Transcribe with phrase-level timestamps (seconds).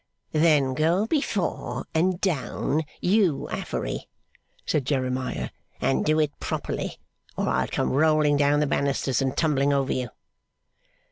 [0.31, 4.09] 'Then go before, and down, you Affery,'
[4.65, 5.49] said Jeremiah.
[5.79, 6.97] 'And do it properly,
[7.37, 10.09] or I'll come rolling down the banisters, and tumbling over you!